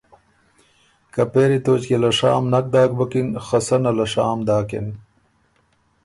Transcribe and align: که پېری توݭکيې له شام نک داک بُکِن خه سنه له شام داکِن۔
که 1.13 1.21
پېری 1.31 1.59
توݭکيې 1.65 1.97
له 2.03 2.11
شام 2.17 2.43
نک 2.53 2.65
داک 2.73 2.91
بُکِن 2.99 3.27
خه 3.45 3.59
سنه 3.67 3.91
له 3.97 4.05
شام 4.13 4.39
داکِن۔ 4.47 4.87